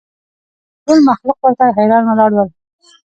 ټول 0.85 0.99
مخلوق 1.09 1.37
ورته 1.41 1.65
حیران 1.77 2.03
ولاړ 2.07 2.31
ول 2.35 2.49